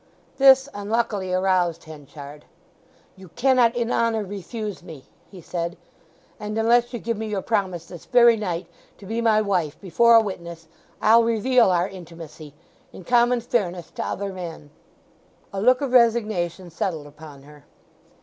[0.39, 2.45] This unluckily aroused Henchard.
[3.15, 5.77] "You cannot in honour refuse me," he said.
[6.39, 8.65] "And unless you give me your promise this very night
[8.97, 10.67] to be my wife, before a witness,
[11.03, 14.71] I'll reveal our intimacy—in common fairness to other men!"
[15.53, 17.65] A look of resignation settled upon her.